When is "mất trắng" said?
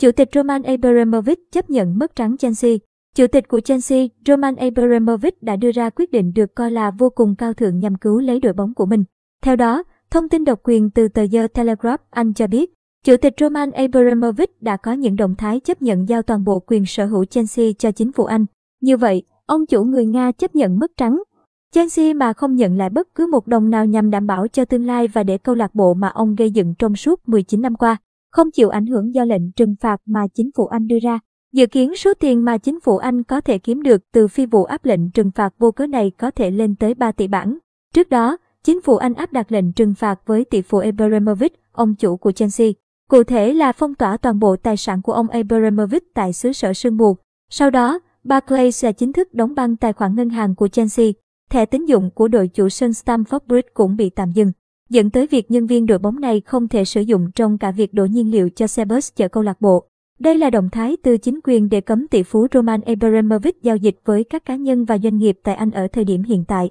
1.98-2.36, 20.78-21.22